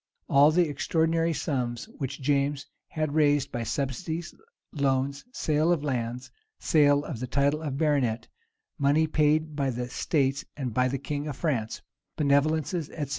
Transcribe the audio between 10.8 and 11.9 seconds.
the king of France,